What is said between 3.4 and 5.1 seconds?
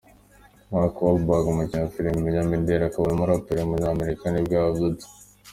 w’umunyamerika nibwo yavutse.